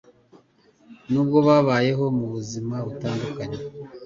[1.11, 3.59] Nubwo babayeho mubuzima butandukanye